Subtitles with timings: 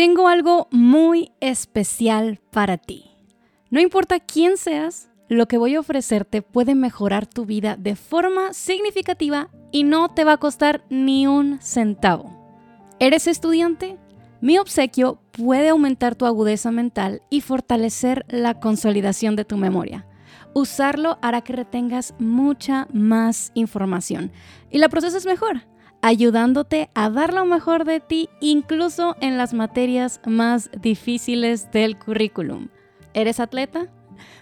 [0.00, 3.10] Tengo algo muy especial para ti.
[3.68, 8.54] No importa quién seas, lo que voy a ofrecerte puede mejorar tu vida de forma
[8.54, 12.34] significativa y no te va a costar ni un centavo.
[12.98, 13.98] ¿Eres estudiante?
[14.40, 20.06] Mi obsequio puede aumentar tu agudeza mental y fortalecer la consolidación de tu memoria.
[20.54, 24.32] Usarlo hará que retengas mucha más información
[24.70, 25.60] y la proceses mejor
[26.02, 32.68] ayudándote a dar lo mejor de ti incluso en las materias más difíciles del currículum.
[33.14, 33.88] ¿Eres atleta?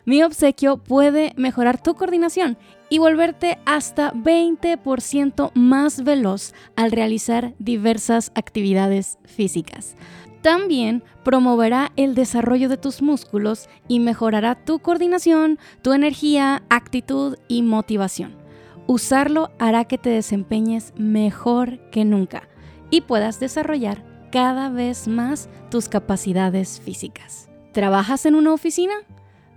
[0.05, 2.57] Mi obsequio puede mejorar tu coordinación
[2.89, 9.95] y volverte hasta 20% más veloz al realizar diversas actividades físicas.
[10.43, 17.63] También promoverá el desarrollo de tus músculos y mejorará tu coordinación, tu energía, actitud y
[17.63, 18.38] motivación.
[18.91, 22.49] Usarlo hará que te desempeñes mejor que nunca
[22.89, 24.03] y puedas desarrollar
[24.33, 27.51] cada vez más tus capacidades físicas.
[27.75, 28.95] ¿Trabajas en una oficina?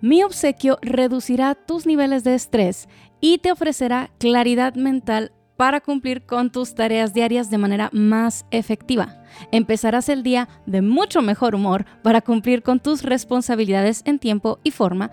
[0.01, 2.89] Mi obsequio reducirá tus niveles de estrés
[3.21, 9.23] y te ofrecerá claridad mental para cumplir con tus tareas diarias de manera más efectiva.
[9.53, 14.71] Empezarás el día de mucho mejor humor para cumplir con tus responsabilidades en tiempo y
[14.71, 15.11] forma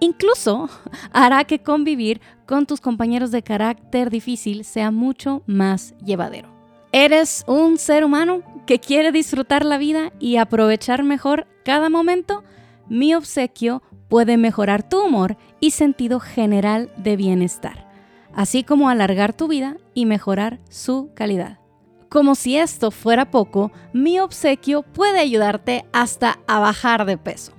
[0.00, 0.68] Incluso
[1.12, 6.48] hará que convivir con tus compañeros de carácter difícil sea mucho más llevadero.
[6.92, 12.42] ¿Eres un ser humano que quiere disfrutar la vida y aprovechar mejor cada momento?
[12.88, 17.88] Mi obsequio puede mejorar tu humor y sentido general de bienestar,
[18.34, 21.60] así como alargar tu vida y mejorar su calidad.
[22.08, 27.52] Como si esto fuera poco, mi obsequio puede ayudarte hasta a bajar de peso.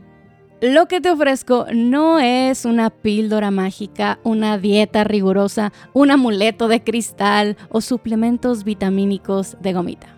[0.62, 6.84] Lo que te ofrezco no es una píldora mágica, una dieta rigurosa, un amuleto de
[6.84, 10.16] cristal o suplementos vitamínicos de gomita.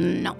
[0.00, 0.36] No.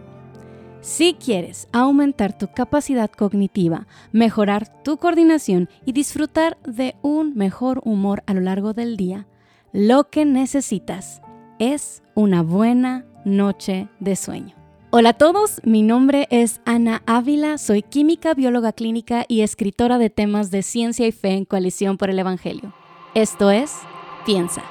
[0.81, 8.25] Si quieres aumentar tu capacidad cognitiva, mejorar tu coordinación y disfrutar de un mejor humor
[8.27, 9.29] a lo largo del día,
[9.73, 11.23] lo que necesitas
[11.61, 14.64] es una buena noche de sueño.
[14.97, 20.09] Hola a todos, mi nombre es Ana Ávila, soy química, bióloga clínica y escritora de
[20.09, 22.73] temas de ciencia y fe en Coalición por el Evangelio.
[23.13, 23.73] Esto es
[24.25, 24.63] Piensa.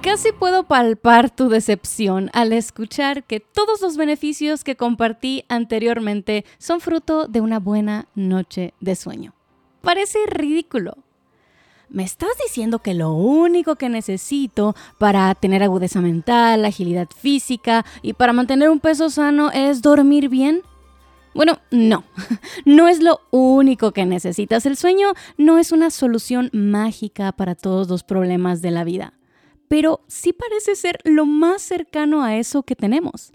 [0.00, 6.80] Casi puedo palpar tu decepción al escuchar que todos los beneficios que compartí anteriormente son
[6.80, 9.32] fruto de una buena noche de sueño
[9.82, 10.96] parece ridículo.
[11.88, 18.14] ¿Me estás diciendo que lo único que necesito para tener agudeza mental, agilidad física y
[18.14, 20.62] para mantener un peso sano es dormir bien?
[21.34, 22.04] Bueno, no,
[22.64, 24.64] no es lo único que necesitas.
[24.64, 29.12] El sueño no es una solución mágica para todos los problemas de la vida,
[29.68, 33.32] pero sí parece ser lo más cercano a eso que tenemos.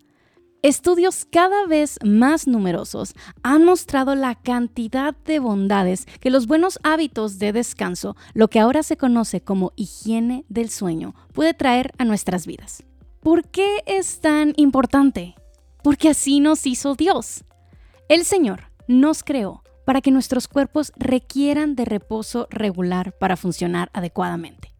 [0.67, 7.39] Estudios cada vez más numerosos han mostrado la cantidad de bondades que los buenos hábitos
[7.39, 12.45] de descanso, lo que ahora se conoce como higiene del sueño, puede traer a nuestras
[12.45, 12.83] vidas.
[13.22, 15.35] ¿Por qué es tan importante?
[15.83, 17.45] Porque así nos hizo Dios.
[18.09, 24.73] El Señor nos creó para que nuestros cuerpos requieran de reposo regular para funcionar adecuadamente.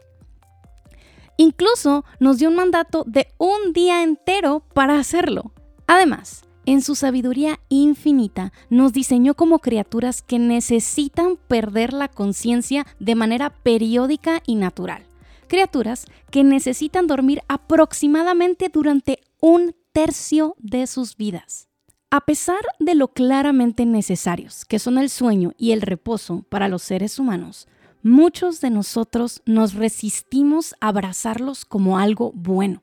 [1.38, 5.54] Incluso nos dio un mandato de un día entero para hacerlo.
[5.88, 13.16] Además, en su sabiduría infinita, nos diseñó como criaturas que necesitan perder la conciencia de
[13.16, 15.06] manera periódica y natural.
[15.48, 21.70] Criaturas que necesitan dormir aproximadamente durante un tercio de sus vidas.
[22.12, 26.84] A pesar de lo claramente necesarios que son el sueño y el reposo para los
[26.84, 27.70] seres humanos,
[28.04, 32.82] muchos de nosotros nos resistimos a abrazarlos como algo bueno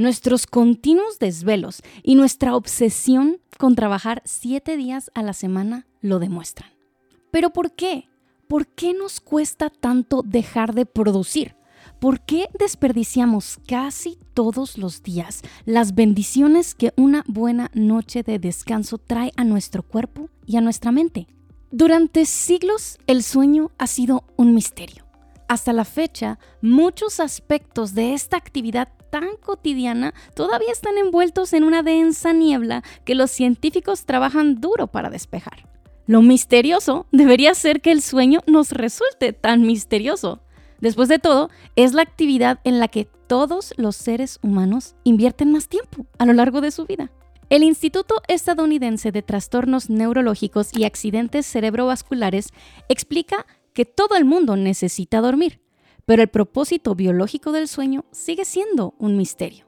[0.00, 6.70] nuestros continuos desvelos y nuestra obsesión con trabajar siete días a la semana lo demuestran.
[7.30, 8.08] Pero ¿por qué?
[8.48, 11.54] ¿Por qué nos cuesta tanto dejar de producir?
[11.98, 18.96] ¿Por qué desperdiciamos casi todos los días las bendiciones que una buena noche de descanso
[18.96, 21.26] trae a nuestro cuerpo y a nuestra mente?
[21.70, 25.04] Durante siglos el sueño ha sido un misterio.
[25.46, 31.82] Hasta la fecha, muchos aspectos de esta actividad tan cotidiana todavía están envueltos en una
[31.82, 35.68] densa niebla que los científicos trabajan duro para despejar.
[36.06, 40.40] Lo misterioso debería ser que el sueño nos resulte tan misterioso.
[40.80, 45.68] Después de todo, es la actividad en la que todos los seres humanos invierten más
[45.68, 47.12] tiempo a lo largo de su vida.
[47.50, 52.48] El Instituto Estadounidense de Trastornos Neurológicos y Accidentes Cerebrovasculares
[52.88, 55.60] explica que todo el mundo necesita dormir,
[56.06, 59.66] pero el propósito biológico del sueño sigue siendo un misterio.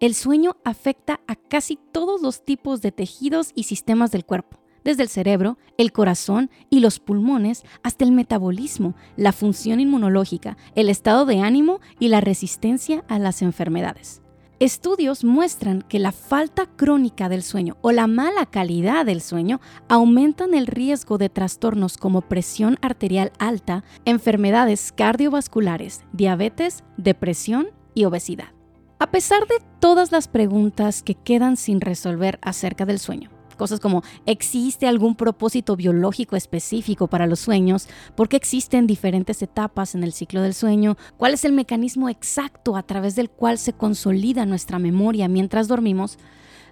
[0.00, 5.02] El sueño afecta a casi todos los tipos de tejidos y sistemas del cuerpo, desde
[5.02, 11.26] el cerebro, el corazón y los pulmones hasta el metabolismo, la función inmunológica, el estado
[11.26, 14.22] de ánimo y la resistencia a las enfermedades.
[14.60, 19.58] Estudios muestran que la falta crónica del sueño o la mala calidad del sueño
[19.88, 28.52] aumentan el riesgo de trastornos como presión arterial alta, enfermedades cardiovasculares, diabetes, depresión y obesidad.
[28.98, 33.30] A pesar de todas las preguntas que quedan sin resolver acerca del sueño,
[33.60, 37.88] cosas como ¿existe algún propósito biológico específico para los sueños?
[38.16, 40.96] ¿Por qué existen diferentes etapas en el ciclo del sueño?
[41.18, 46.18] ¿Cuál es el mecanismo exacto a través del cual se consolida nuestra memoria mientras dormimos?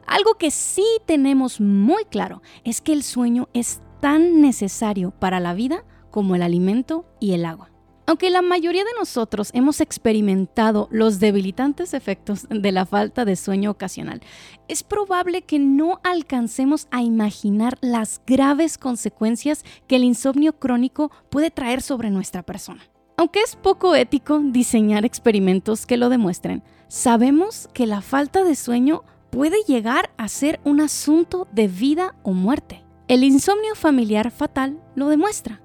[0.06, 5.52] Algo que sí tenemos muy claro es que el sueño es tan necesario para la
[5.52, 7.77] vida como el alimento y el agua.
[8.08, 13.70] Aunque la mayoría de nosotros hemos experimentado los debilitantes efectos de la falta de sueño
[13.70, 14.22] ocasional,
[14.66, 21.50] es probable que no alcancemos a imaginar las graves consecuencias que el insomnio crónico puede
[21.50, 22.80] traer sobre nuestra persona.
[23.18, 29.02] Aunque es poco ético diseñar experimentos que lo demuestren, sabemos que la falta de sueño
[29.28, 32.82] puede llegar a ser un asunto de vida o muerte.
[33.06, 35.60] El insomnio familiar fatal lo demuestra.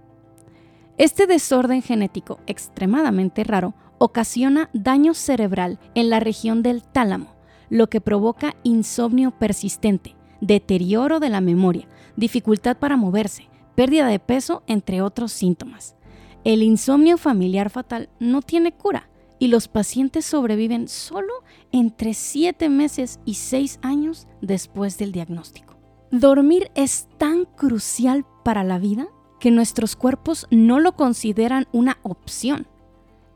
[0.97, 7.33] Este desorden genético extremadamente raro ocasiona daño cerebral en la región del tálamo,
[7.69, 14.61] lo que provoca insomnio persistente, deterioro de la memoria, dificultad para moverse, pérdida de peso,
[14.67, 15.95] entre otros síntomas.
[16.43, 21.33] El insomnio familiar fatal no tiene cura y los pacientes sobreviven solo
[21.71, 25.75] entre 7 meses y 6 años después del diagnóstico.
[26.11, 29.07] Dormir es tan crucial para la vida
[29.43, 32.65] que nuestros cuerpos no lo consideran una opción.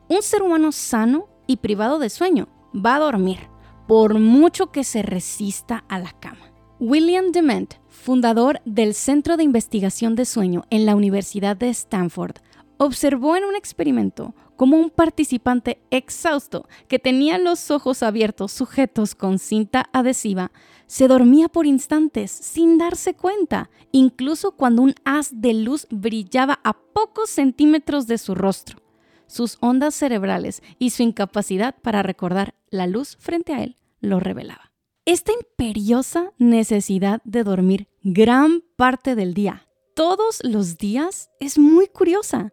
[0.08, 3.40] Un ser humano sano y privado de sueño va a dormir,
[3.86, 6.50] por mucho que se resista a la cama.
[6.80, 12.36] William Dement, fundador del Centro de Investigación de Sueño en la Universidad de Stanford,
[12.78, 19.38] observó en un experimento como un participante exhausto que tenía los ojos abiertos sujetos con
[19.38, 20.50] cinta adhesiva
[20.88, 26.72] se dormía por instantes sin darse cuenta, incluso cuando un haz de luz brillaba a
[26.72, 28.78] pocos centímetros de su rostro.
[29.26, 34.72] Sus ondas cerebrales y su incapacidad para recordar la luz frente a él lo revelaba.
[35.04, 42.52] Esta imperiosa necesidad de dormir gran parte del día, todos los días, es muy curiosa.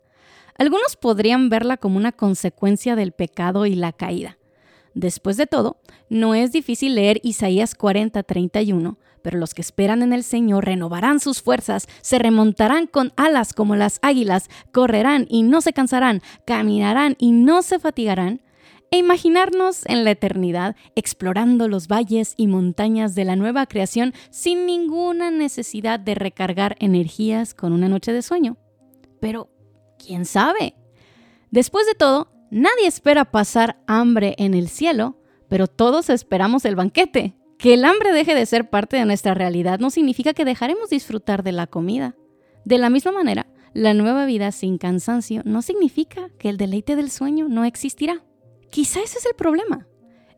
[0.57, 4.37] Algunos podrían verla como una consecuencia del pecado y la caída.
[4.93, 5.77] Después de todo,
[6.09, 11.41] no es difícil leer Isaías 40:31, pero los que esperan en el Señor renovarán sus
[11.41, 17.31] fuerzas, se remontarán con alas como las águilas, correrán y no se cansarán, caminarán y
[17.31, 18.41] no se fatigarán.
[18.91, 24.65] E imaginarnos en la eternidad explorando los valles y montañas de la nueva creación sin
[24.65, 28.57] ninguna necesidad de recargar energías con una noche de sueño.
[29.19, 29.49] Pero,
[30.05, 30.75] ¿quién sabe?
[31.51, 35.17] Después de todo, Nadie espera pasar hambre en el cielo,
[35.49, 37.35] pero todos esperamos el banquete.
[37.57, 41.43] Que el hambre deje de ser parte de nuestra realidad no significa que dejaremos disfrutar
[41.43, 42.15] de la comida.
[42.63, 47.11] De la misma manera, la nueva vida sin cansancio no significa que el deleite del
[47.11, 48.23] sueño no existirá.
[48.69, 49.87] Quizá ese es el problema.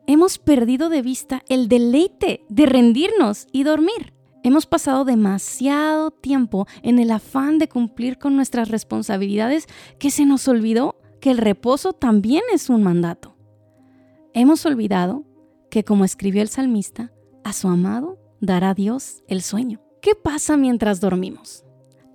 [0.08, 4.13] Hemos perdido de vista el deleite de rendirnos y dormir.
[4.48, 9.68] Hemos pasado demasiado tiempo en el afán de cumplir con nuestras responsabilidades
[10.00, 13.36] que se nos olvidó que el reposo también es un mandato.
[14.34, 15.25] Hemos olvidado
[15.70, 17.12] que, como escribió el salmista,
[17.44, 19.82] a su amado dará Dios el sueño.
[20.01, 21.66] ¿Qué pasa mientras dormimos?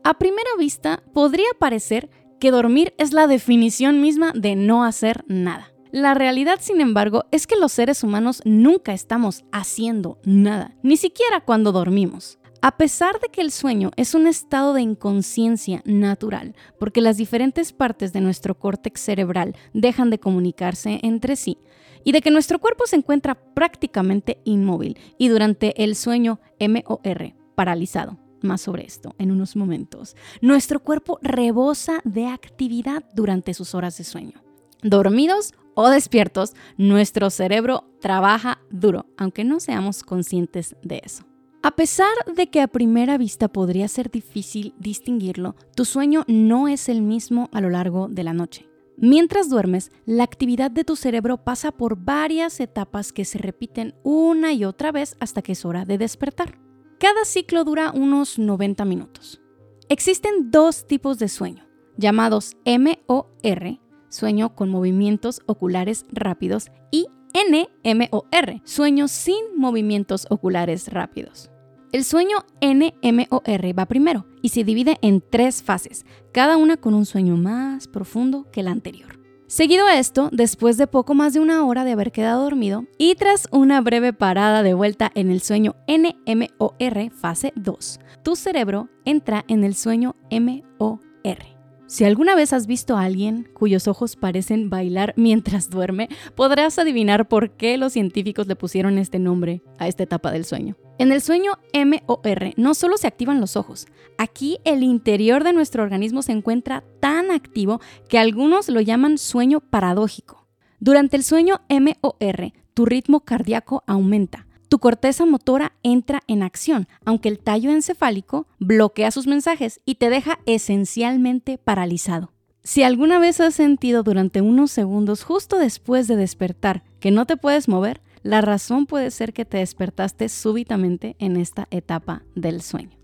[0.02, 2.08] A primera vista podría parecer
[2.40, 5.71] que dormir es la definición misma de no hacer nada.
[5.92, 11.42] La realidad, sin embargo, es que los seres humanos nunca estamos haciendo nada, ni siquiera
[11.44, 12.38] cuando dormimos.
[12.62, 17.74] A pesar de que el sueño es un estado de inconsciencia natural, porque las diferentes
[17.74, 21.58] partes de nuestro córtex cerebral dejan de comunicarse entre sí,
[22.04, 28.18] y de que nuestro cuerpo se encuentra prácticamente inmóvil y durante el sueño MOR, paralizado.
[28.40, 30.16] Más sobre esto en unos momentos.
[30.40, 34.42] Nuestro cuerpo rebosa de actividad durante sus horas de sueño.
[34.82, 41.24] Dormidos o despiertos, nuestro cerebro trabaja duro, aunque no seamos conscientes de eso.
[41.64, 46.88] A pesar de que a primera vista podría ser difícil distinguirlo, tu sueño no es
[46.88, 48.66] el mismo a lo largo de la noche.
[48.96, 54.52] Mientras duermes, la actividad de tu cerebro pasa por varias etapas que se repiten una
[54.52, 56.58] y otra vez hasta que es hora de despertar.
[56.98, 59.40] Cada ciclo dura unos 90 minutos.
[59.88, 63.78] Existen dos tipos de sueño, llamados MOR,
[64.12, 71.50] sueño con movimientos oculares rápidos, y NMOR, sueño sin movimientos oculares rápidos.
[71.92, 77.04] El sueño NMOR va primero y se divide en tres fases, cada una con un
[77.04, 79.20] sueño más profundo que el anterior.
[79.46, 83.14] Seguido a esto, después de poco más de una hora de haber quedado dormido y
[83.16, 89.44] tras una breve parada de vuelta en el sueño NMOR fase 2, tu cerebro entra
[89.48, 91.51] en el sueño MOR.
[91.92, 97.28] Si alguna vez has visto a alguien cuyos ojos parecen bailar mientras duerme, podrás adivinar
[97.28, 100.74] por qué los científicos le pusieron este nombre a esta etapa del sueño.
[100.96, 105.82] En el sueño MOR no solo se activan los ojos, aquí el interior de nuestro
[105.82, 110.48] organismo se encuentra tan activo que algunos lo llaman sueño paradójico.
[110.80, 117.28] Durante el sueño MOR, tu ritmo cardíaco aumenta, tu corteza motora entra en acción, aunque
[117.28, 122.32] el tallo encefálico bloquea sus mensajes y te deja esencialmente paralizado.
[122.62, 127.36] Si alguna vez has sentido durante unos segundos justo después de despertar que no te
[127.36, 132.98] puedes mover, la razón puede ser que te despertaste súbitamente en esta etapa del sueño.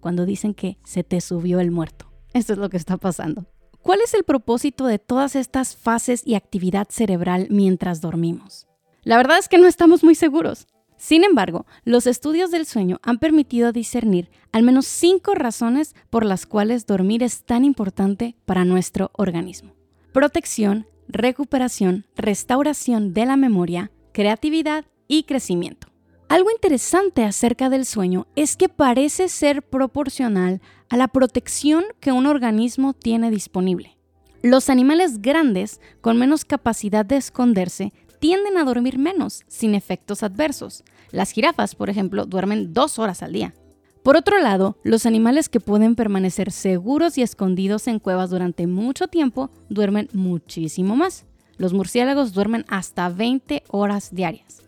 [0.00, 2.10] Cuando dicen que se te subió el muerto.
[2.32, 3.44] Esto es lo que está pasando.
[3.82, 8.66] ¿Cuál es el propósito de todas estas fases y actividad cerebral mientras dormimos?
[9.02, 10.66] La verdad es que no estamos muy seguros.
[11.04, 16.46] Sin embargo, los estudios del sueño han permitido discernir al menos cinco razones por las
[16.46, 19.74] cuales dormir es tan importante para nuestro organismo.
[20.14, 25.88] Protección, recuperación, restauración de la memoria, creatividad y crecimiento.
[26.30, 32.24] Algo interesante acerca del sueño es que parece ser proporcional a la protección que un
[32.24, 33.98] organismo tiene disponible.
[34.40, 37.92] Los animales grandes, con menos capacidad de esconderse,
[38.24, 40.82] tienden a dormir menos, sin efectos adversos.
[41.14, 43.54] Las jirafas, por ejemplo, duermen dos horas al día.
[44.02, 49.06] Por otro lado, los animales que pueden permanecer seguros y escondidos en cuevas durante mucho
[49.06, 51.24] tiempo duermen muchísimo más.
[51.56, 54.62] Los murciélagos duermen hasta 20 horas diarias.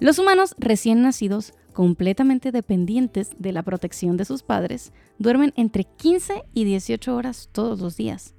[0.00, 6.42] Los humanos recién nacidos, completamente dependientes de la protección de sus padres, duermen entre 15
[6.52, 8.34] y 18 horas todos los días.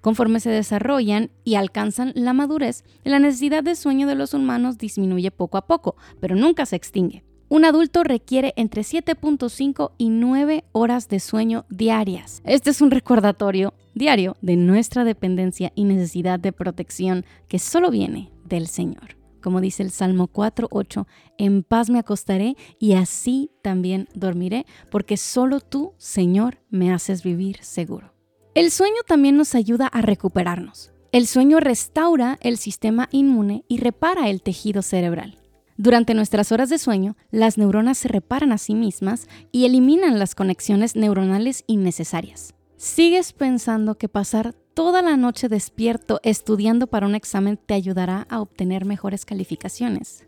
[0.00, 5.30] Conforme se desarrollan y alcanzan la madurez, la necesidad de sueño de los humanos disminuye
[5.30, 7.24] poco a poco, pero nunca se extingue.
[7.50, 12.42] Un adulto requiere entre 7.5 y 9 horas de sueño diarias.
[12.44, 18.30] Este es un recordatorio diario de nuestra dependencia y necesidad de protección que solo viene
[18.44, 19.16] del Señor.
[19.40, 21.06] Como dice el Salmo 4.8,
[21.38, 27.58] en paz me acostaré y así también dormiré, porque solo tú, Señor, me haces vivir
[27.62, 28.17] seguro.
[28.58, 30.90] El sueño también nos ayuda a recuperarnos.
[31.12, 35.38] El sueño restaura el sistema inmune y repara el tejido cerebral.
[35.76, 40.34] Durante nuestras horas de sueño, las neuronas se reparan a sí mismas y eliminan las
[40.34, 42.52] conexiones neuronales innecesarias.
[42.76, 48.40] ¿Sigues pensando que pasar toda la noche despierto estudiando para un examen te ayudará a
[48.40, 50.26] obtener mejores calificaciones?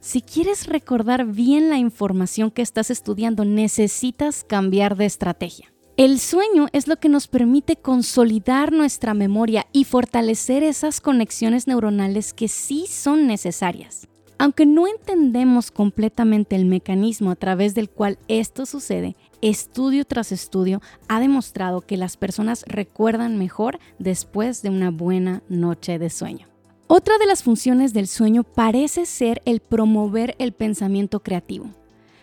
[0.00, 5.71] Si quieres recordar bien la información que estás estudiando, necesitas cambiar de estrategia.
[5.98, 12.32] El sueño es lo que nos permite consolidar nuestra memoria y fortalecer esas conexiones neuronales
[12.32, 14.08] que sí son necesarias.
[14.38, 20.80] Aunque no entendemos completamente el mecanismo a través del cual esto sucede, estudio tras estudio
[21.08, 26.48] ha demostrado que las personas recuerdan mejor después de una buena noche de sueño.
[26.86, 31.70] Otra de las funciones del sueño parece ser el promover el pensamiento creativo.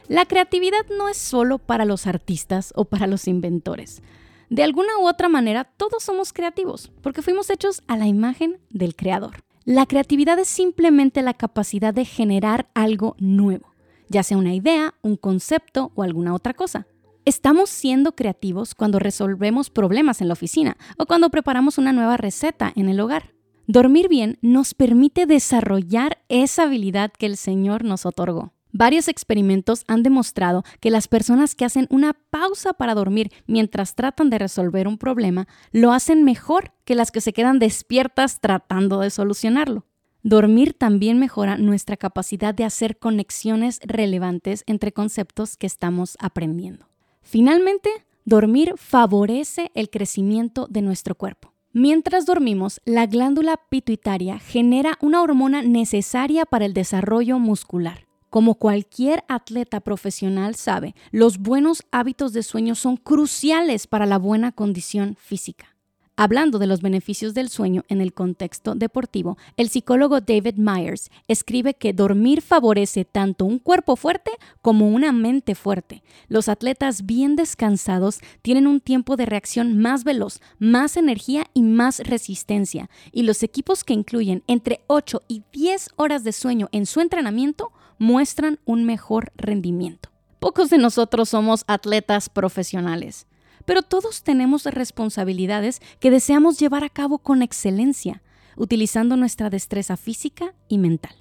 [0.10, 4.02] La creatividad no es solo para los artistas o para los inventores.
[4.50, 8.96] De alguna u otra manera, todos somos creativos, porque fuimos hechos a la imagen del
[8.96, 9.44] Creador.
[9.66, 13.76] La creatividad es simplemente la capacidad de generar algo nuevo,
[14.08, 16.88] ya sea una idea, un concepto o alguna otra cosa.
[17.24, 22.74] Estamos siendo creativos cuando resolvemos problemas en la oficina o cuando preparamos una nueva receta
[22.76, 23.36] en el hogar.
[23.68, 28.54] Dormir bien nos permite desarrollar esa habilidad que el Señor nos otorgó.
[28.72, 34.30] Varios experimentos han demostrado que las personas que hacen una pausa para dormir mientras tratan
[34.30, 39.10] de resolver un problema lo hacen mejor que las que se quedan despiertas tratando de
[39.10, 39.86] solucionarlo.
[40.22, 46.88] Dormir también mejora nuestra capacidad de hacer conexiones relevantes entre conceptos que estamos aprendiendo.
[47.22, 47.90] Finalmente,
[48.26, 51.54] dormir favorece el crecimiento de nuestro cuerpo.
[51.72, 58.09] Mientras dormimos, la glándula pituitaria genera una hormona necesaria para el desarrollo muscular.
[58.30, 64.52] Como cualquier atleta profesional sabe, los buenos hábitos de sueño son cruciales para la buena
[64.52, 65.79] condición física.
[66.22, 71.76] Hablando de los beneficios del sueño en el contexto deportivo, el psicólogo David Myers escribe
[71.76, 76.04] que dormir favorece tanto un cuerpo fuerte como una mente fuerte.
[76.28, 82.00] Los atletas bien descansados tienen un tiempo de reacción más veloz, más energía y más
[82.00, 87.00] resistencia, y los equipos que incluyen entre 8 y 10 horas de sueño en su
[87.00, 90.10] entrenamiento muestran un mejor rendimiento.
[90.42, 93.26] Pocos de nosotros somos atletas profesionales
[93.70, 98.24] pero todos tenemos responsabilidades que deseamos llevar a cabo con excelencia,
[98.58, 101.14] utilizando nuestra destreza física y mental.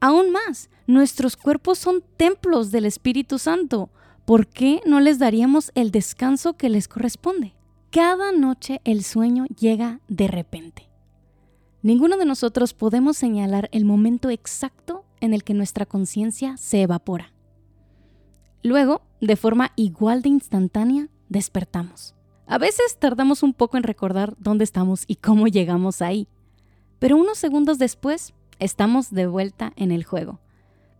[0.00, 3.90] Aún más, nuestros cuerpos son templos del Espíritu Santo.
[4.24, 7.54] ¿Por qué no les daríamos el descanso que les corresponde?
[7.92, 10.88] Cada noche el sueño llega de repente.
[11.82, 17.32] Ninguno de nosotros podemos señalar el momento exacto en el que nuestra conciencia se evapora.
[18.64, 22.14] Luego, de forma igual de instantánea, despertamos.
[22.46, 26.28] A veces tardamos un poco en recordar dónde estamos y cómo llegamos ahí,
[26.98, 30.40] pero unos segundos después estamos de vuelta en el juego.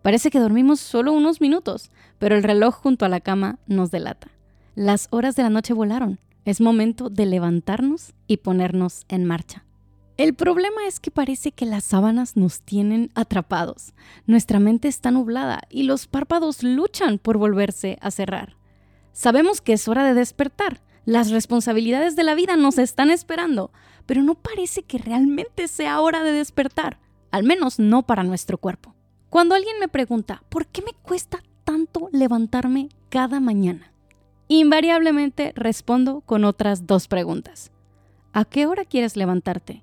[0.02, 4.28] Parece que dormimos solo unos minutos, pero el reloj junto a la cama nos delata.
[4.75, 6.21] Las horas de la noche volaron.
[6.45, 9.64] Es momento de levantarnos y ponernos en marcha.
[10.16, 13.95] El problema es que parece que las sábanas nos tienen atrapados.
[14.26, 18.56] Nuestra mente está nublada y los párpados luchan por volverse a cerrar.
[19.16, 20.82] Sabemos que es hora de despertar.
[21.06, 23.70] Las responsabilidades de la vida nos están esperando,
[24.04, 26.99] pero no parece que realmente sea hora de despertar,
[27.30, 28.94] al menos no para nuestro cuerpo.
[29.30, 33.90] Cuando alguien me pregunta, ¿por qué me cuesta tanto levantarme cada mañana?
[34.49, 37.73] Invariablemente respondo con otras dos preguntas.
[38.35, 39.82] ¿A qué hora quieres levantarte?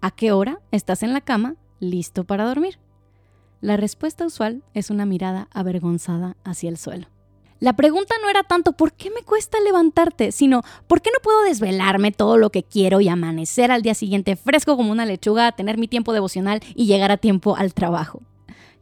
[0.00, 2.80] ¿A qué hora estás en la cama listo para dormir?
[3.60, 7.06] La respuesta usual es una mirada avergonzada hacia el suelo.
[7.62, 10.32] La pregunta no era tanto ¿por qué me cuesta levantarte?
[10.32, 14.34] sino ¿por qué no puedo desvelarme todo lo que quiero y amanecer al día siguiente
[14.34, 18.20] fresco como una lechuga, tener mi tiempo devocional y llegar a tiempo al trabajo?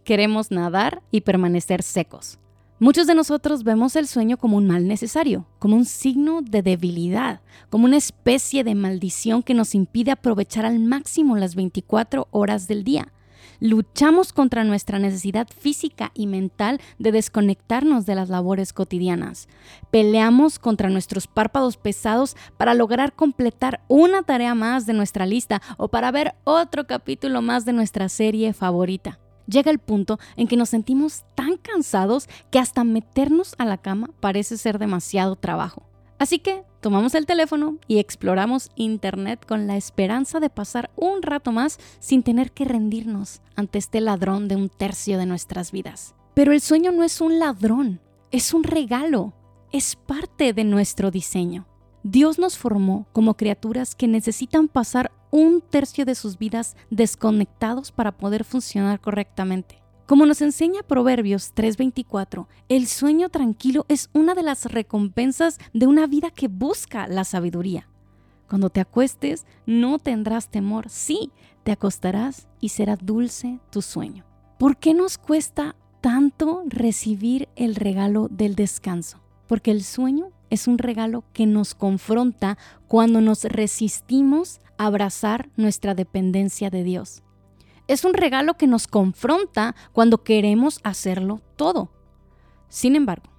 [0.03, 2.39] Queremos nadar y permanecer secos.
[2.79, 7.43] Muchos de nosotros vemos el sueño como un mal necesario, como un signo de debilidad,
[7.69, 12.83] como una especie de maldición que nos impide aprovechar al máximo las 24 horas del
[12.85, 13.13] día
[13.61, 19.49] luchamos contra nuestra necesidad física y mental de desconectarnos de las labores cotidianas.
[19.91, 25.89] Peleamos contra nuestros párpados pesados para lograr completar una tarea más de nuestra lista o
[25.89, 29.19] para ver otro capítulo más de nuestra serie favorita.
[29.47, 34.11] Llega el punto en que nos sentimos tan cansados que hasta meternos a la cama
[34.21, 35.90] parece ser demasiado trabajo.
[36.21, 41.51] Así que tomamos el teléfono y exploramos Internet con la esperanza de pasar un rato
[41.51, 46.15] más sin tener que rendirnos ante este ladrón de un tercio de nuestras vidas.
[46.35, 48.03] Pero el sueño no es un ladrón,
[48.33, 49.33] es un regalo,
[49.73, 51.67] es parte de nuestro diseño.
[52.03, 58.13] Dios nos formó como criaturas que necesitan pasar un tercio de sus vidas desconectados para
[58.13, 59.80] poder funcionar correctamente.
[60.11, 66.09] Como nos enseña Proverbios 3:24, el sueño tranquilo es una de las recompensas de una
[66.09, 67.89] vida que busca la sabiduría.
[68.49, 70.89] Cuando te acuestes, no tendrás temor.
[70.89, 71.31] Sí,
[71.63, 74.25] te acostarás y será dulce tu sueño.
[74.59, 79.21] ¿Por qué nos cuesta tanto recibir el regalo del descanso?
[79.47, 85.95] Porque el sueño es un regalo que nos confronta cuando nos resistimos a abrazar nuestra
[85.95, 87.23] dependencia de Dios.
[87.91, 91.91] Es un regalo que nos confronta cuando queremos hacerlo todo.
[92.69, 93.33] Sin embargo,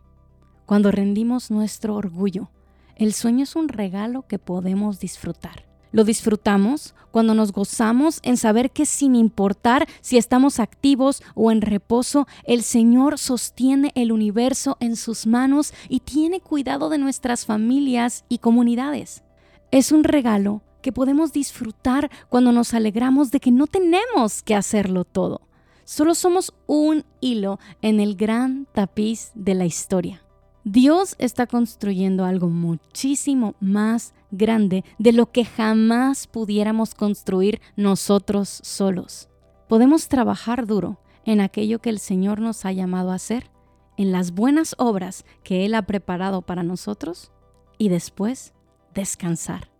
[0.66, 2.50] cuando rendimos nuestro orgullo,
[2.98, 5.66] el sueño es un regalo que podemos disfrutar.
[5.94, 11.62] Lo disfrutamos cuando nos gozamos en saber que sin importar si estamos activos o en
[11.62, 18.26] reposo, el Señor sostiene el universo en sus manos y tiene cuidado de nuestras familias
[18.28, 19.24] y comunidades.
[19.72, 25.06] Es un regalo que podemos disfrutar cuando nos alegramos de que no tenemos que hacerlo
[25.06, 25.41] todo.
[25.84, 30.24] Solo somos un hilo en el gran tapiz de la historia.
[30.63, 39.28] Dios está construyendo algo muchísimo más grande de lo que jamás pudiéramos construir nosotros solos.
[39.67, 43.50] Podemos trabajar duro en aquello que el Señor nos ha llamado a hacer,
[43.98, 47.32] en las buenas obras que Él ha preparado para nosotros
[47.78, 48.54] y después
[48.94, 49.70] descansar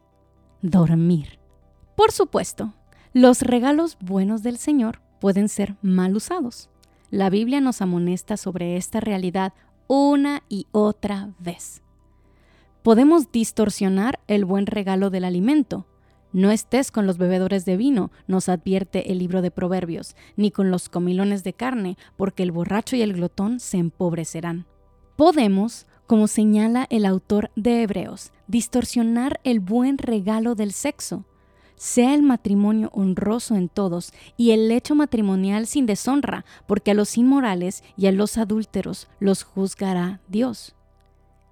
[0.62, 1.39] dormir.
[1.95, 2.74] Por supuesto,
[3.13, 6.69] los regalos buenos del Señor pueden ser mal usados.
[7.10, 9.54] La Biblia nos amonesta sobre esta realidad
[9.88, 11.82] una y otra vez.
[12.84, 15.86] Podemos distorsionar el buen regalo del alimento.
[16.34, 20.71] No estés con los bebedores de vino, nos advierte el libro de Proverbios, ni con
[20.71, 24.65] los comilones de carne, porque el borracho y el glotón se empobrecerán.
[25.17, 31.24] Podemos como señala el autor de Hebreos, distorsionar el buen regalo del sexo.
[31.78, 37.17] Sea el matrimonio honroso en todos y el hecho matrimonial sin deshonra, porque a los
[37.17, 40.76] inmorales y a los adúlteros los juzgará Dios.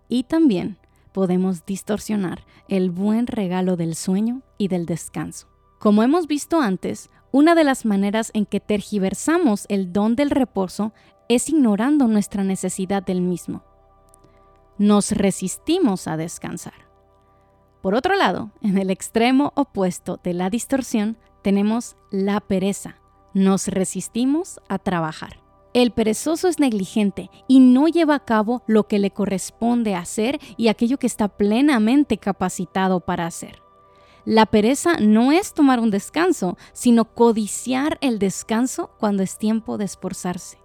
[0.10, 0.78] Y también
[1.14, 5.48] podemos distorsionar el buen regalo del sueño y del descanso.
[5.80, 10.92] Como hemos visto antes, una de las maneras en que tergiversamos el don del reposo
[11.30, 13.64] es ignorando nuestra necesidad del mismo.
[14.80, 16.88] Nos resistimos a descansar.
[17.82, 22.96] Por otro lado, en el extremo opuesto de la distorsión tenemos la pereza.
[23.34, 25.42] Nos resistimos a trabajar.
[25.74, 30.70] El perezoso es negligente y no lleva a cabo lo que le corresponde hacer y
[30.70, 33.62] aquello que está plenamente capacitado para hacer.
[34.24, 39.84] La pereza no es tomar un descanso, sino codiciar el descanso cuando es tiempo de
[39.84, 40.59] esforzarse.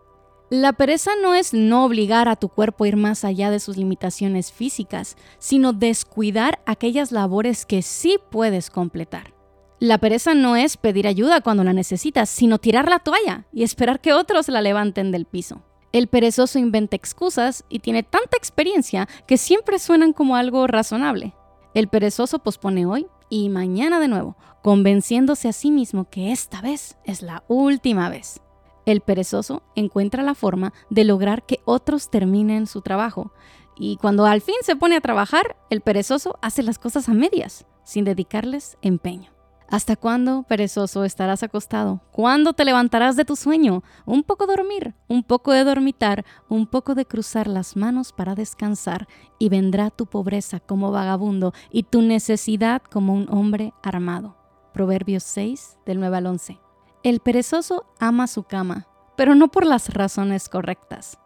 [0.57, 3.77] La pereza no es no obligar a tu cuerpo a ir más allá de sus
[3.77, 9.35] limitaciones físicas, sino descuidar aquellas labores que sí puedes completar.
[9.81, 14.01] La pereza no es pedir ayuda cuando la necesitas, sino tirar la toalla y esperar
[14.01, 15.65] que otros la levanten del piso.
[15.91, 21.35] El perezoso inventa excusas y tiene tanta experiencia que siempre suenan como algo razonable.
[21.75, 26.97] El perezoso pospone hoy y mañana de nuevo, convenciéndose a sí mismo que esta vez
[27.05, 28.44] es la última vez.
[28.87, 33.33] El perezoso encuentra la forma de lograr que otros terminen su trabajo.
[33.77, 37.67] Y cuando al fin se pone a trabajar, el perezoso hace las cosas a medias,
[37.83, 39.35] sin dedicarles empeño.
[39.69, 42.03] ¿Hasta cuándo, perezoso, estarás acostado?
[42.13, 43.83] ¿Cuándo te levantarás de tu sueño?
[44.05, 49.09] Un poco dormir, un poco de dormitar, un poco de cruzar las manos para descansar,
[49.39, 54.37] y vendrá tu pobreza como vagabundo y tu necesidad como un hombre armado.
[54.75, 56.64] Proverbios 6, del 9 al 11.
[57.05, 61.19] El perezoso ama su cama, pero no por las razones correctas.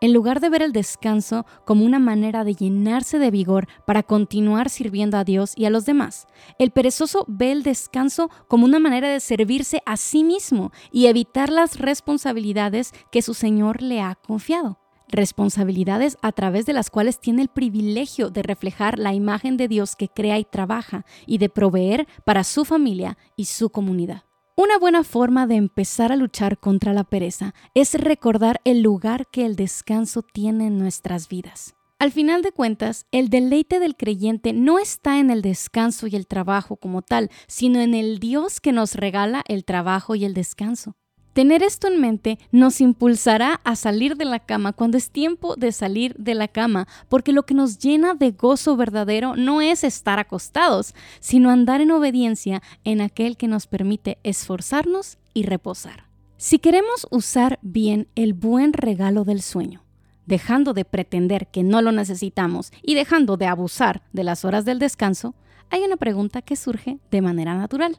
[0.00, 4.70] En lugar de ver el descanso como una manera de llenarse de vigor para continuar
[4.70, 6.28] sirviendo a Dios y a los demás,
[6.60, 11.50] el perezoso ve el descanso como una manera de servirse a sí mismo y evitar
[11.50, 17.42] las responsabilidades que su Señor le ha confiado responsabilidades a través de las cuales tiene
[17.42, 22.06] el privilegio de reflejar la imagen de Dios que crea y trabaja y de proveer
[22.24, 24.22] para su familia y su comunidad.
[24.54, 29.46] Una buena forma de empezar a luchar contra la pereza es recordar el lugar que
[29.46, 31.74] el descanso tiene en nuestras vidas.
[31.98, 36.26] Al final de cuentas, el deleite del creyente no está en el descanso y el
[36.26, 40.96] trabajo como tal, sino en el Dios que nos regala el trabajo y el descanso.
[41.32, 45.72] Tener esto en mente nos impulsará a salir de la cama cuando es tiempo de
[45.72, 50.18] salir de la cama, porque lo que nos llena de gozo verdadero no es estar
[50.18, 56.04] acostados, sino andar en obediencia en aquel que nos permite esforzarnos y reposar.
[56.36, 59.82] Si queremos usar bien el buen regalo del sueño,
[60.26, 64.78] dejando de pretender que no lo necesitamos y dejando de abusar de las horas del
[64.78, 65.34] descanso,
[65.70, 67.96] hay una pregunta que surge de manera natural.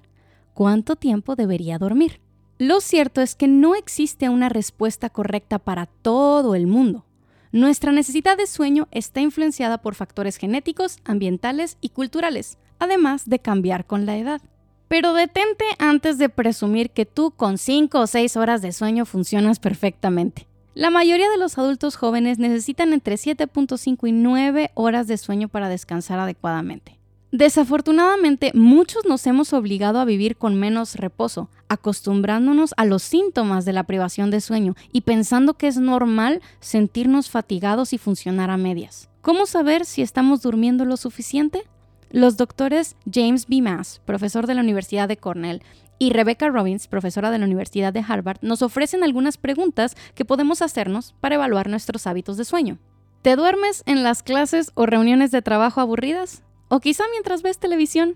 [0.53, 2.22] ¿Cuánto tiempo debería dormir?
[2.63, 7.03] Lo cierto es que no existe una respuesta correcta para todo el mundo.
[7.51, 13.85] Nuestra necesidad de sueño está influenciada por factores genéticos, ambientales y culturales, además de cambiar
[13.85, 14.41] con la edad.
[14.87, 19.59] Pero detente antes de presumir que tú con 5 o 6 horas de sueño funcionas
[19.59, 20.47] perfectamente.
[20.73, 25.67] La mayoría de los adultos jóvenes necesitan entre 7.5 y 9 horas de sueño para
[25.67, 26.97] descansar adecuadamente.
[27.33, 33.73] Desafortunadamente, muchos nos hemos obligado a vivir con menos reposo, acostumbrándonos a los síntomas de
[33.73, 39.09] la privación de sueño y pensando que es normal sentirnos fatigados y funcionar a medias.
[39.23, 41.63] ¿Cómo saber si estamos durmiendo lo suficiente?
[42.11, 43.63] Los doctores James B.
[43.63, 45.63] Mass, profesor de la Universidad de Cornell,
[45.97, 50.61] y Rebecca Robbins, profesora de la Universidad de Harvard, nos ofrecen algunas preguntas que podemos
[50.61, 52.77] hacernos para evaluar nuestros hábitos de sueño.
[53.23, 56.43] ¿Te duermes en las clases o reuniones de trabajo aburridas?
[56.73, 58.15] O quizá mientras ves televisión.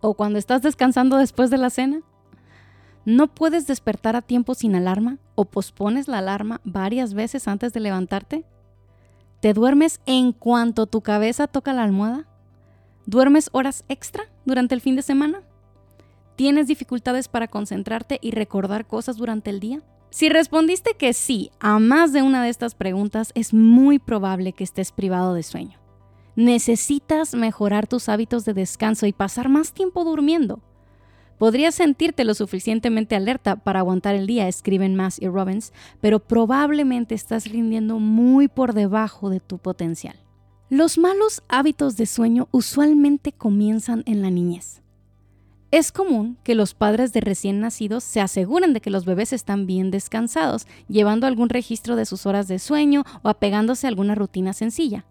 [0.00, 2.02] O cuando estás descansando después de la cena.
[3.04, 7.80] ¿No puedes despertar a tiempo sin alarma o pospones la alarma varias veces antes de
[7.80, 8.44] levantarte?
[9.40, 12.28] ¿Te duermes en cuanto tu cabeza toca la almohada?
[13.06, 15.42] ¿Duermes horas extra durante el fin de semana?
[16.36, 19.82] ¿Tienes dificultades para concentrarte y recordar cosas durante el día?
[20.10, 24.62] Si respondiste que sí a más de una de estas preguntas, es muy probable que
[24.62, 25.80] estés privado de sueño.
[26.36, 30.60] Necesitas mejorar tus hábitos de descanso y pasar más tiempo durmiendo.
[31.38, 37.14] Podrías sentirte lo suficientemente alerta para aguantar el día, escriben Mass y Robbins, pero probablemente
[37.14, 40.16] estás rindiendo muy por debajo de tu potencial.
[40.68, 44.82] Los malos hábitos de sueño usualmente comienzan en la niñez.
[45.70, 49.66] Es común que los padres de recién nacidos se aseguren de que los bebés están
[49.66, 54.52] bien descansados, llevando algún registro de sus horas de sueño o apegándose a alguna rutina
[54.52, 55.06] sencilla.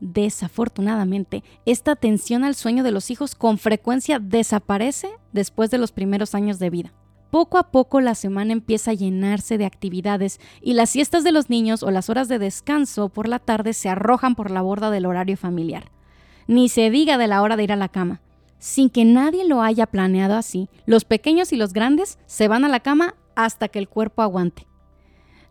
[0.00, 6.34] Desafortunadamente, esta atención al sueño de los hijos con frecuencia desaparece después de los primeros
[6.34, 6.92] años de vida.
[7.30, 11.50] Poco a poco la semana empieza a llenarse de actividades y las siestas de los
[11.50, 15.04] niños o las horas de descanso por la tarde se arrojan por la borda del
[15.04, 15.90] horario familiar.
[16.46, 18.22] Ni se diga de la hora de ir a la cama.
[18.58, 22.68] Sin que nadie lo haya planeado así, los pequeños y los grandes se van a
[22.68, 24.67] la cama hasta que el cuerpo aguante.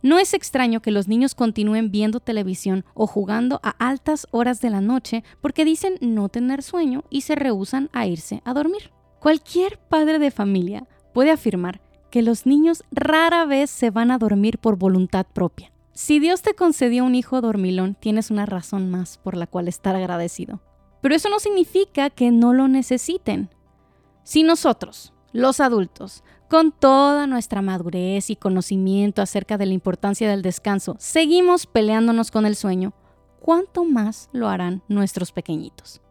[0.02, 4.70] No es extraño que los niños continúen viendo televisión o jugando a altas horas de
[4.70, 8.92] la noche porque dicen no tener sueño y se rehúsan a irse a dormir.
[9.20, 11.82] Cualquier padre de familia puede afirmar
[12.12, 15.72] que los niños rara vez se van a dormir por voluntad propia.
[15.94, 19.96] Si Dios te concedió un hijo dormilón, tienes una razón más por la cual estar
[19.96, 20.62] agradecido.
[21.02, 23.50] Pero eso no significa que no lo necesiten.
[24.24, 30.42] Si nosotros, los adultos, con toda nuestra madurez y conocimiento acerca de la importancia del
[30.42, 32.94] descanso, seguimos peleándonos con el sueño,
[33.40, 36.02] ¿cuánto más lo harán nuestros pequeñitos?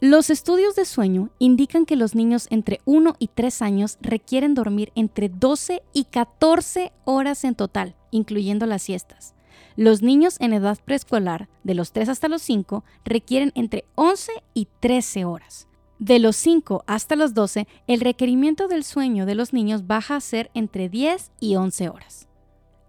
[0.00, 4.90] Los estudios de sueño indican que los niños entre 1 y 3 años requieren dormir
[4.96, 9.36] entre 12 y 14 horas en total, incluyendo las siestas.
[9.76, 14.66] Los niños en edad preescolar, de los 3 hasta los 5, requieren entre 11 y
[14.80, 15.68] 13 horas.
[16.02, 20.20] De los 5 hasta los 12, el requerimiento del sueño de los niños baja a
[20.20, 22.26] ser entre 10 y 11 horas.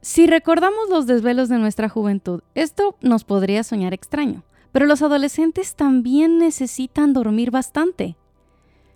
[0.02, 5.76] Si recordamos los desvelos de nuestra juventud, esto nos podría soñar extraño, pero los adolescentes
[5.76, 8.16] también necesitan dormir bastante.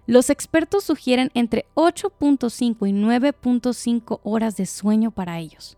[0.08, 5.78] Los expertos sugieren entre 8.5 y 9.5 horas de sueño para ellos.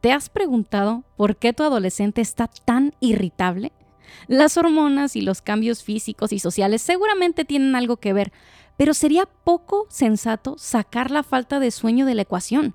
[0.00, 3.72] ¿Te has preguntado por qué tu adolescente está tan irritable?
[4.26, 8.32] Las hormonas y los cambios físicos y sociales seguramente tienen algo que ver,
[8.76, 12.74] pero sería poco sensato sacar la falta de sueño de la ecuación.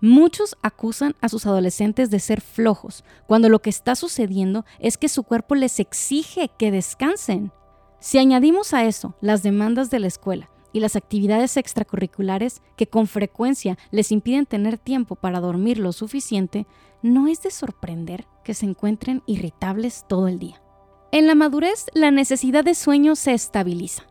[0.00, 5.08] Muchos acusan a sus adolescentes de ser flojos, cuando lo que está sucediendo es que
[5.08, 7.52] su cuerpo les exige que descansen.
[8.00, 10.48] Si añadimos a eso las demandas de la escuela
[10.78, 16.66] y las actividades extracurriculares que con frecuencia les impiden tener tiempo para dormir lo suficiente,
[17.02, 20.62] no es de sorprender que se encuentren irritables todo el día.
[21.10, 24.04] En la madurez, la necesidad de sueño se estabiliza.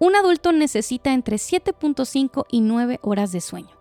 [0.00, 3.78] Un adulto necesita entre 7.5 y 9 horas de sueño.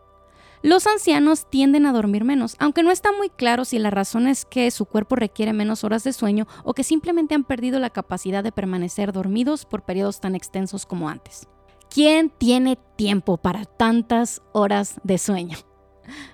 [0.63, 4.45] Los ancianos tienden a dormir menos, aunque no está muy claro si la razón es
[4.45, 8.43] que su cuerpo requiere menos horas de sueño o que simplemente han perdido la capacidad
[8.43, 11.47] de permanecer dormidos por periodos tan extensos como antes.
[11.89, 15.58] ¿Quién tiene tiempo para tantas horas de sueño?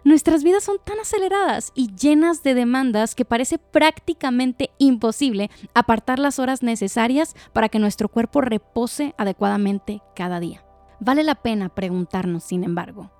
[0.03, 6.39] Nuestras vidas son tan aceleradas y llenas de demandas que parece prácticamente imposible apartar las
[6.39, 10.63] horas necesarias para que nuestro cuerpo repose adecuadamente cada día.
[10.99, 13.11] Vale la pena preguntarnos, sin embargo,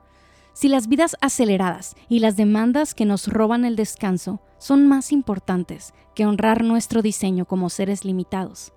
[0.54, 5.94] si las vidas aceleradas y las demandas que nos roban el descanso son más importantes
[6.14, 8.72] que honrar nuestro diseño como seres limitados,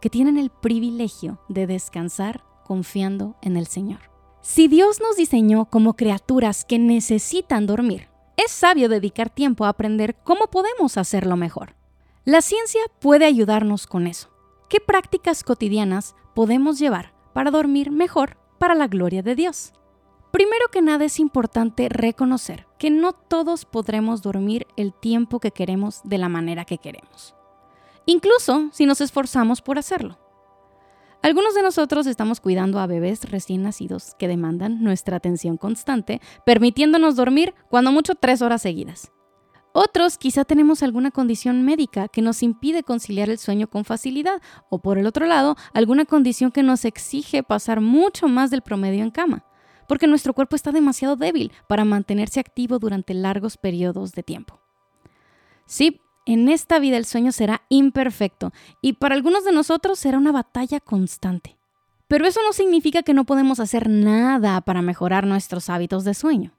[0.00, 3.98] que tienen el privilegio de descansar confiando en el Señor.
[4.42, 10.14] Si Dios nos diseñó como criaturas que necesitan dormir, es sabio dedicar tiempo a aprender
[10.22, 11.74] cómo podemos hacerlo mejor.
[12.24, 14.28] La ciencia puede ayudarnos con eso.
[14.68, 19.72] ¿Qué prácticas cotidianas podemos llevar para dormir mejor para la gloria de Dios?
[20.30, 26.02] Primero que nada es importante reconocer que no todos podremos dormir el tiempo que queremos
[26.04, 27.34] de la manera que queremos,
[28.04, 30.18] incluso si nos esforzamos por hacerlo.
[31.20, 37.16] Algunos de nosotros estamos cuidando a bebés recién nacidos que demandan nuestra atención constante, permitiéndonos
[37.16, 39.10] dormir cuando mucho tres horas seguidas.
[39.72, 44.78] Otros quizá tenemos alguna condición médica que nos impide conciliar el sueño con facilidad, o
[44.80, 49.10] por el otro lado, alguna condición que nos exige pasar mucho más del promedio en
[49.10, 49.44] cama,
[49.88, 54.60] porque nuestro cuerpo está demasiado débil para mantenerse activo durante largos periodos de tiempo.
[55.66, 60.30] Sí, en esta vida el sueño será imperfecto y para algunos de nosotros será una
[60.30, 61.56] batalla constante.
[62.06, 66.52] Pero eso no significa que no podemos hacer nada para mejorar nuestros hábitos de sueño.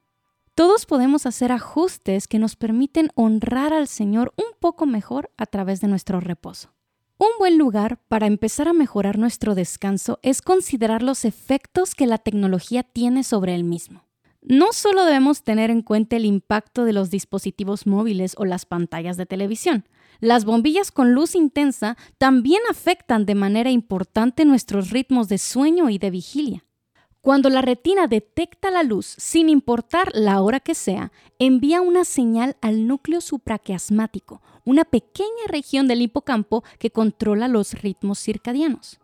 [0.56, 5.82] Todos podemos hacer ajustes que nos permiten honrar al Señor un poco mejor a través
[5.82, 6.74] de nuestro reposo.
[7.20, 12.18] Un buen lugar para empezar a mejorar nuestro descanso es considerar los efectos que la
[12.18, 14.09] tecnología tiene sobre el mismo.
[14.42, 19.18] No solo debemos tener en cuenta el impacto de los dispositivos móviles o las pantallas
[19.18, 19.86] de televisión,
[20.22, 25.98] las bombillas con luz intensa también afectan de manera importante nuestros ritmos de sueño y
[25.98, 26.66] de vigilia.
[27.22, 32.56] Cuando la retina detecta la luz, sin importar la hora que sea, envía una señal
[32.62, 39.00] al núcleo supraquiasmático, una pequeña región del hipocampo que controla los ritmos circadianos.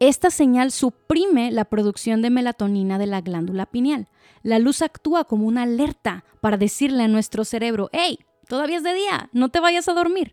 [0.00, 4.08] Esta señal suprime la producción de melatonina de la glándula pineal.
[4.42, 8.94] La luz actúa como una alerta para decirle a nuestro cerebro, hey, todavía es de
[8.94, 10.32] día, no te vayas a dormir.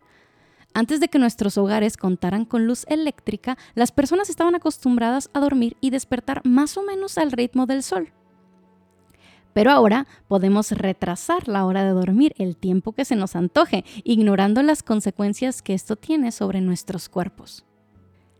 [0.73, 5.75] Antes de que nuestros hogares contaran con luz eléctrica, las personas estaban acostumbradas a dormir
[5.81, 8.13] y despertar más o menos al ritmo del sol.
[9.51, 14.63] Pero ahora podemos retrasar la hora de dormir el tiempo que se nos antoje, ignorando
[14.63, 17.66] las consecuencias que esto tiene sobre nuestros cuerpos.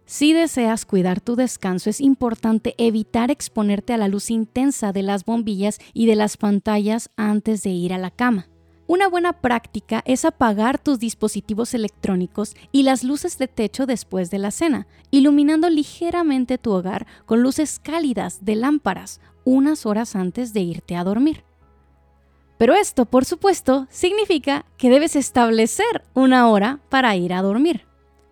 [0.08, 5.26] Si deseas cuidar tu descanso, es importante evitar exponerte a la luz intensa de las
[5.26, 8.48] bombillas y de las pantallas antes de ir a la cama.
[8.88, 14.38] Una buena práctica es apagar tus dispositivos electrónicos y las luces de techo después de
[14.38, 20.62] la cena, iluminando ligeramente tu hogar con luces cálidas de lámparas unas horas antes de
[20.62, 21.44] irte a dormir.
[22.58, 27.86] Pero esto, por supuesto, significa que debes establecer una hora para ir a dormir.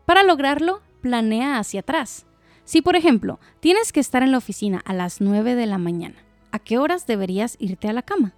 [0.06, 2.26] Para lograrlo, planea hacia atrás.
[2.64, 6.16] Si, por ejemplo, tienes que estar en la oficina a las 9 de la mañana,
[6.50, 8.34] ¿a qué horas deberías irte a la cama?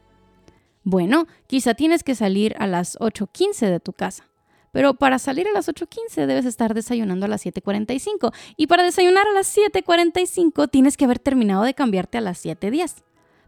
[0.83, 4.27] Bueno, quizá tienes que salir a las 8.15 de tu casa.
[4.73, 8.33] Pero para salir a las 8.15 debes estar desayunando a las 7.45.
[8.57, 13.01] Y para desayunar a las 7.45 tienes que haber terminado de cambiarte a las 7.10.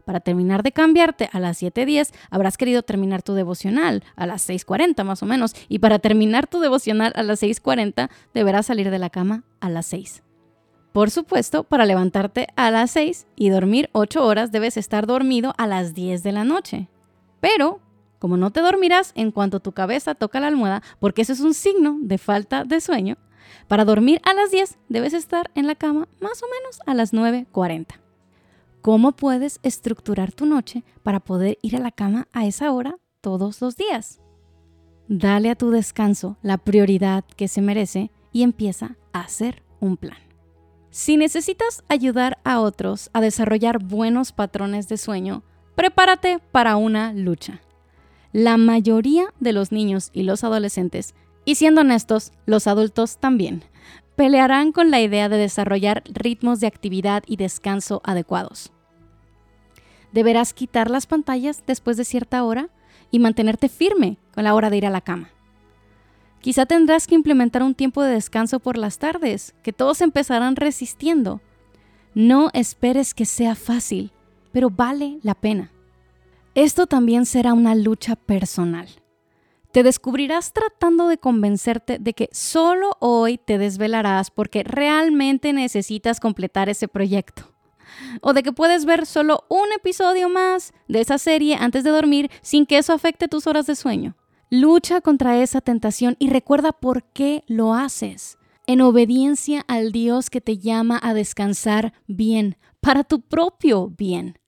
[0.04, 5.04] Para terminar de cambiarte a las 7.10 habrás querido terminar tu devocional a las 6.40
[5.04, 5.54] más o menos.
[5.68, 9.86] Y para terminar tu devocional a las 6.40 deberás salir de la cama a las
[9.86, 10.22] 6.
[10.92, 15.66] Por supuesto, para levantarte a las 6 y dormir 8 horas debes estar dormido a
[15.68, 16.88] las 10 de la noche.
[17.40, 17.80] Pero,
[18.18, 21.54] como no te dormirás en cuanto tu cabeza toca la almohada, porque eso es un
[21.54, 23.18] signo de falta de sueño,
[23.68, 27.12] para dormir a las 10 debes estar en la cama más o menos a las
[27.12, 27.86] 9.40.
[28.82, 33.60] ¿Cómo puedes estructurar tu noche para poder ir a la cama a esa hora todos
[33.60, 34.20] los días?
[35.06, 40.16] Dale a tu descanso la prioridad que se merece y empieza a hacer un plan.
[40.90, 45.42] Si necesitas ayudar a otros a desarrollar buenos patrones de sueño,
[45.74, 47.60] prepárate para una lucha.
[48.32, 51.14] La mayoría de los niños y los adolescentes,
[51.44, 53.62] y siendo honestos, los adultos también,
[54.20, 58.70] pelearán con la idea de desarrollar ritmos de actividad y descanso adecuados.
[60.12, 62.68] Deberás quitar las pantallas después de cierta hora
[63.10, 65.30] y mantenerte firme con la hora de ir a la cama.
[66.42, 71.40] Quizá tendrás que implementar un tiempo de descanso por las tardes, que todos empezarán resistiendo.
[72.12, 74.12] No esperes que sea fácil
[74.52, 75.72] pero vale la pena.
[76.54, 78.99] Esto también será una lucha personal.
[79.72, 86.68] Te descubrirás tratando de convencerte de que solo hoy te desvelarás porque realmente necesitas completar
[86.68, 87.52] ese proyecto.
[88.20, 92.30] O de que puedes ver solo un episodio más de esa serie antes de dormir
[92.42, 94.16] sin que eso afecte tus horas de sueño.
[94.50, 98.38] Lucha contra esa tentación y recuerda por qué lo haces.
[98.66, 104.38] En obediencia al Dios que te llama a descansar bien, para tu propio bien.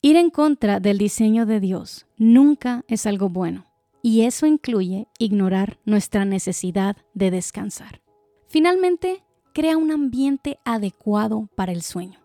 [0.00, 3.65] Ir en contra del diseño de Dios nunca es algo bueno,
[4.06, 8.02] y eso incluye ignorar nuestra necesidad de descansar.
[8.46, 12.20] Finalmente, crea un ambiente adecuado para el sueño.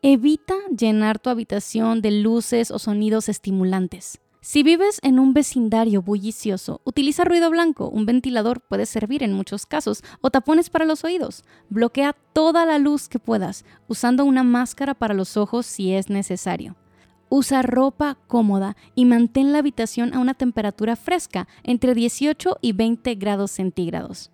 [0.00, 4.18] Evita llenar tu habitación de luces o sonidos estimulantes.
[4.40, 9.66] Si vives en un vecindario bullicioso, utiliza ruido blanco, un ventilador puede servir en muchos
[9.66, 11.44] casos, o tapones para los oídos.
[11.68, 16.76] Bloquea toda la luz que puedas, usando una máscara para los ojos si es necesario.
[17.36, 23.14] Usa ropa cómoda y mantén la habitación a una temperatura fresca, entre 18 y 20
[23.16, 24.30] grados centígrados.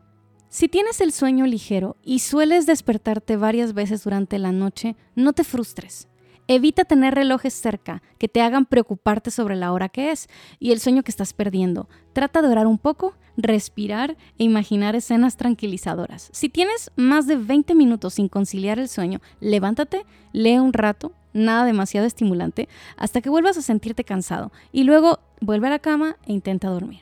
[0.48, 5.42] Si tienes el sueño ligero y sueles despertarte varias veces durante la noche, no te
[5.42, 6.06] frustres.
[6.46, 10.28] Evita tener relojes cerca que te hagan preocuparte sobre la hora que es
[10.60, 11.88] y el sueño que estás perdiendo.
[12.12, 16.28] Trata de orar un poco, respirar e imaginar escenas tranquilizadoras.
[16.32, 21.64] Si tienes más de 20 minutos sin conciliar el sueño, levántate, lee un rato, nada
[21.64, 26.32] demasiado estimulante, hasta que vuelvas a sentirte cansado y luego vuelve a la cama e
[26.32, 27.00] intenta dormir.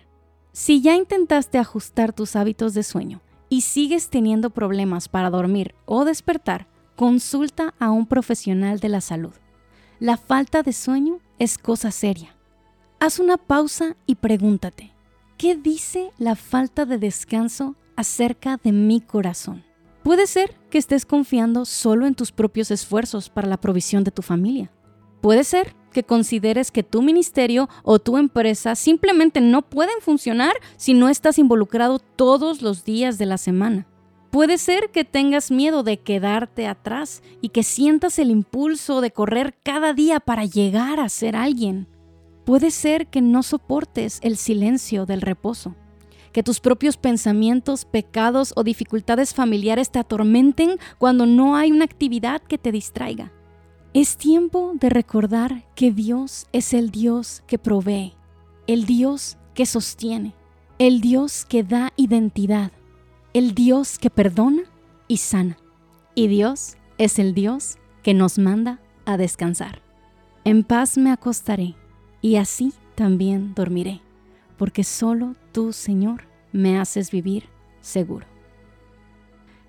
[0.53, 6.05] Si ya intentaste ajustar tus hábitos de sueño y sigues teniendo problemas para dormir o
[6.05, 6.67] despertar,
[6.97, 9.33] consulta a un profesional de la salud.
[10.01, 12.37] La falta de sueño es cosa seria.
[12.99, 14.93] Haz una pausa y pregúntate,
[15.39, 19.65] ¿qué dice la falta de descanso acerca de mi corazón?
[20.03, 24.23] Puede ser que estés confiando solo en tus propios esfuerzos para la provisión de tu
[24.23, 24.73] familia.
[25.21, 30.95] Puede ser que consideres que tu ministerio o tu empresa simplemente no pueden funcionar si
[30.95, 33.87] no estás involucrado todos los días de la semana.
[34.31, 39.57] Puede ser que tengas miedo de quedarte atrás y que sientas el impulso de correr
[39.63, 41.89] cada día para llegar a ser alguien.
[42.45, 45.75] Puede ser que no soportes el silencio del reposo,
[46.33, 52.43] que tus propios pensamientos, pecados o dificultades familiares te atormenten cuando no hay una actividad
[52.43, 53.33] que te distraiga.
[53.93, 58.15] Es tiempo de recordar que Dios es el Dios que provee,
[58.67, 60.35] el Dios que sostiene,
[60.79, 62.71] el Dios que da identidad
[63.33, 64.63] el Dios que perdona
[65.07, 65.57] y sana.
[66.15, 69.83] Y Dios es el Dios que nos manda a descansar.
[70.45, 71.77] En paz me acostaré
[72.21, 74.01] y así también dormiré,
[74.61, 77.45] porque solo tú, Señor, me haces vivir
[77.81, 78.27] seguro.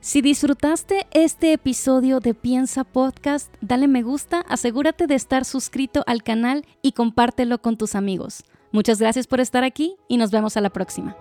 [0.02, 6.24] Si disfrutaste este episodio de Piensa Podcast, dale me gusta, asegúrate de estar suscrito al
[6.24, 8.44] canal y compártelo con tus amigos.
[8.74, 11.16] Muchas gracias por estar aquí y nos vemos a la próxima.